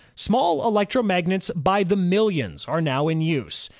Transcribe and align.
Small 0.15 0.63
electromagnets 0.63 1.51
by 1.55 1.83
the 1.83 1.95
millions 1.95 2.65
are 2.65 2.81
now 2.81 3.07
in 3.07 3.21
use. 3.21 3.69